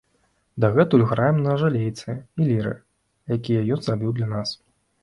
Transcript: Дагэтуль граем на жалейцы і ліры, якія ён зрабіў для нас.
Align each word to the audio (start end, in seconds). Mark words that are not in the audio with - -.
Дагэтуль 0.63 1.03
граем 1.11 1.37
на 1.49 1.53
жалейцы 1.65 2.17
і 2.17 2.41
ліры, 2.51 2.75
якія 3.39 3.61
ён 3.79 3.87
зрабіў 3.87 4.11
для 4.19 4.27
нас. 4.37 4.61